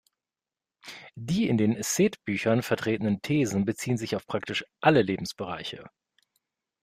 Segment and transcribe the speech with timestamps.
[1.13, 5.91] Die in den Seth-Büchern vertretenen Thesen beziehen sich auf praktisch alle Lebensbereiche.